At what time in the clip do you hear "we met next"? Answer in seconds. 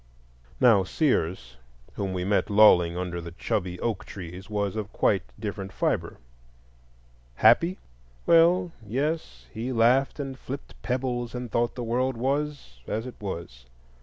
2.11-2.49